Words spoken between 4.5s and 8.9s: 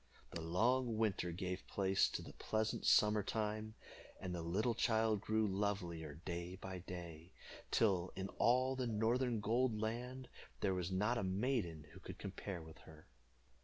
child grew lovelier day by day, till in all the